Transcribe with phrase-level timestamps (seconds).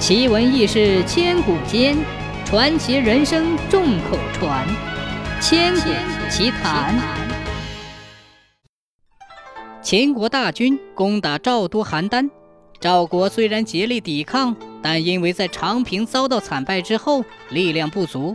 [0.00, 1.94] 奇闻异事千古间，
[2.46, 4.66] 传奇人生众口传。
[5.42, 5.90] 千古
[6.30, 6.98] 奇谈。
[9.82, 12.30] 秦国大军攻打赵都邯郸，
[12.80, 18.34] 赵国虽然竭力抵抗，但因为在长平遭到惨败之后，力量不足。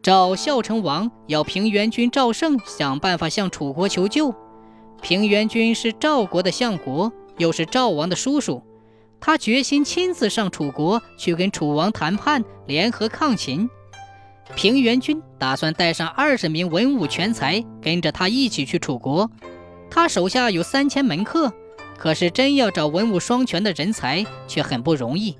[0.00, 4.32] 赵孝成王要平原君赵胜想办法向楚国求救。
[5.02, 8.62] 平原君是赵国的相国，又是赵王的叔叔。
[9.20, 13.68] 他决心亲自上楚国去跟楚王谈判，联合抗秦。
[14.54, 19.28] 平原君打算带上二十名文武全才，跟着他一起去楚国。
[19.90, 21.52] 他手下有三千门客，
[21.98, 25.36] 可是真要找文武双全的人才，却很不容易。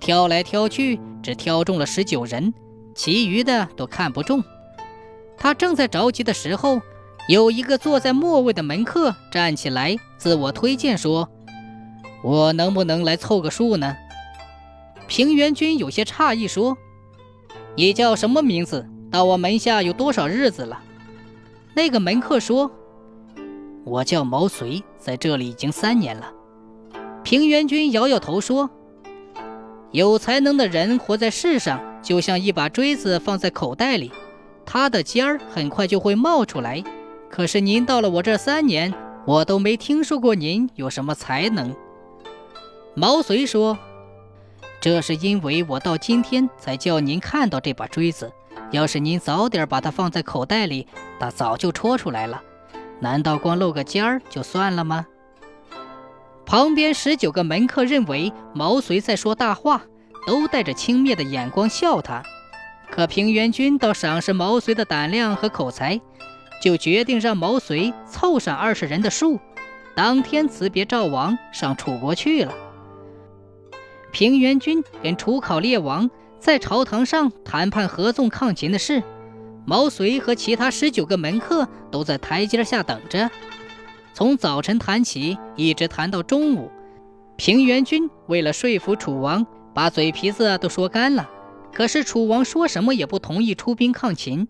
[0.00, 2.54] 挑来挑去，只挑中了十九人，
[2.94, 4.42] 其余的都看不中。
[5.36, 6.80] 他正在着急的时候，
[7.28, 11.28] 有一个坐在末位的门客站起来，自我推荐说。
[12.22, 13.96] 我能不能来凑个数呢？
[15.06, 16.76] 平原君有些诧异，说
[17.76, 18.86] ：“你叫什么名字？
[19.10, 20.82] 到我门下有多少日子了？”
[21.74, 22.70] 那个门客说
[23.84, 26.32] ：“我叫毛遂，在这里已经三年了。”
[27.24, 28.68] 平原君摇摇头说
[29.92, 34.12] ：“有才能的人活在世上，就像一把锥子放在口袋里，
[34.66, 36.82] 它的尖儿很快就会冒出来。
[37.30, 38.92] 可是您到了我这三年，
[39.24, 41.74] 我都没听说过您有什么才能。”
[42.98, 43.78] 毛遂说
[44.82, 48.32] ：“这是因为我到今天才叫您看到这把锥子。
[48.72, 50.88] 要是您早点把它放在口袋里，
[51.20, 52.42] 它早就戳出来了。
[52.98, 55.06] 难道光露个尖儿就算了吗？”
[56.44, 59.82] 旁边十九个门客认为毛遂在说大话，
[60.26, 62.20] 都带着轻蔑的眼光笑他。
[62.90, 66.00] 可平原君倒赏识毛遂的胆量和口才，
[66.60, 69.38] 就决定让毛遂凑上二十人的数，
[69.94, 72.52] 当天辞别赵王，上楚国去了。
[74.12, 79.02] 平原君跟楚考烈王在朝堂上谈判合纵抗秦的事，
[79.66, 83.30] 毛遂和其他十九个门客都在台阶下等着。
[84.14, 86.70] 从早晨谈起，一直谈到中午。
[87.36, 91.28] 平原君为了说服楚王，把嘴皮子都说干了。
[91.72, 94.48] 可是楚王说什么也不同意出兵抗秦。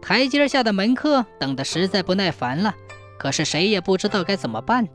[0.00, 2.74] 台阶下的门客等得实在不耐烦了，
[3.18, 4.86] 可是谁也不知道该怎么办。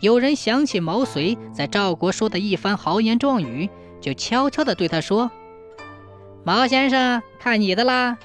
[0.00, 3.68] 有人想起毛遂在赵国说的一番豪言壮语，
[4.00, 5.30] 就悄悄地对他说
[6.42, 8.16] ：“毛先生，看你的啦！”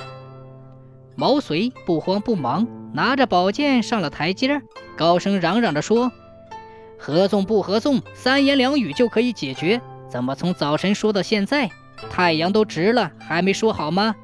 [1.17, 4.61] 毛遂不慌不忙，拿着宝剑上了台阶，
[4.95, 6.13] 高声嚷嚷着说
[6.97, 11.69] ：“合纵不合纵，三言两语就可以解决，怎么从早晨说到现在，
[12.09, 14.15] 太阳都直了，还没说好吗？”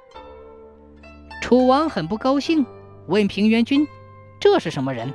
[1.44, 2.66] 楚王很不高兴，
[3.08, 3.86] 问平原君
[4.40, 5.14] ：“这是什么人？”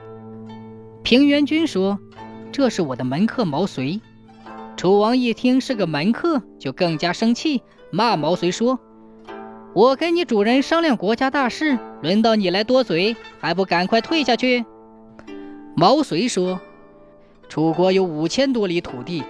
[1.02, 1.98] 平原君说。
[2.56, 4.00] 这是我的门客毛遂。
[4.78, 8.80] 楚王一听是个门客，就更加生气，骂毛遂说
[9.76, 14.64] ：“我跟你主人商量国家大事，轮到你来多嘴，还不赶快退下去？”
[15.76, 16.58] 毛遂说
[17.46, 19.22] ：“楚国有五千多里土地，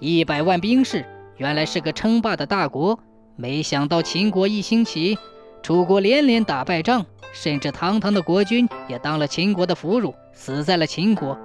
[0.00, 1.06] 一百万兵士，
[1.36, 2.98] 原来是个称霸的大国。
[3.36, 5.16] 没想到秦国一兴起，
[5.62, 11.38] 楚国连连打败仗，甚至堂堂的国君也当了秦国的俘虏，死在了秦国。”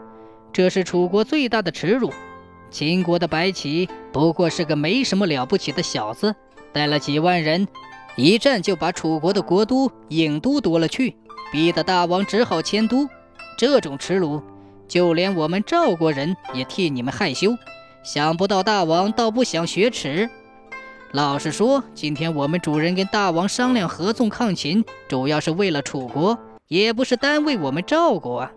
[0.57, 2.11] 这是楚国最大的耻辱。
[2.71, 6.35] 秦国的白起不过是个没什么了不起的小子，
[6.73, 7.67] 带了几万人，
[8.15, 11.15] 一战就把楚国的国都郢都夺了去，
[11.51, 13.07] 逼得大王只好迁都。
[13.55, 14.41] 这种耻辱，
[14.87, 17.55] 就连我们赵国人也替你们害羞。
[18.03, 20.27] 想不到大王倒不想雪耻。
[21.11, 26.35] 老实说，今天我们主人跟大王商量合纵抗秦，主要是为了楚国，
[26.67, 28.51] 也不是单为我们赵国啊。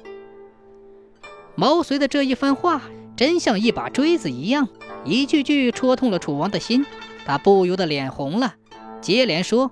[1.55, 2.83] 毛遂的这一番话，
[3.16, 4.69] 真像一把锥子一样，
[5.05, 6.87] 一句句戳痛了楚王的心。
[7.27, 8.55] 他不由得脸红了，
[9.00, 9.71] 接连说：“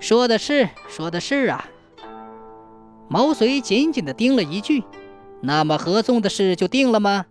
[0.00, 1.68] 说的是，说的是啊。”
[3.08, 4.82] 毛遂紧紧地盯了一句
[5.42, 7.26] ：“那么合纵的事就定了吗？”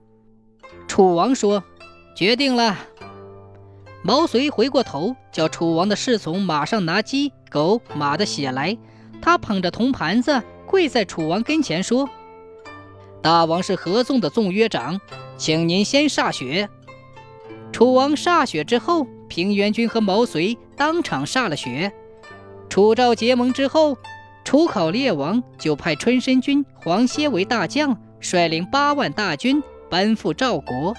[0.87, 1.63] 楚王说
[2.15, 2.77] ：“决定了。”
[4.01, 8.77] 毛遂回过头，叫楚王的侍从马上拿鸡、狗、马的血来。
[9.21, 12.09] 他捧着铜盘子，跪在楚王跟前说。
[13.21, 14.99] 大王是合纵的纵约长，
[15.37, 16.69] 请您先歃血。
[17.71, 21.91] 楚王歃血之后，平原君和毛遂当场歃了血。
[22.69, 23.97] 楚赵结盟之后，
[24.43, 30.95] 楚考烈王就派春申君黄歇为大将，率领八万大军奔赴赵国。